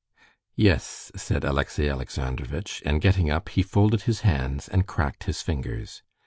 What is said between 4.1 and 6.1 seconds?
hands and cracked his fingers.